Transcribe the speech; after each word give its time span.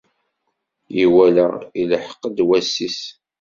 Iwala 1.03 1.47
ileḥq-d 1.81 2.37
wass-is. 2.47 3.01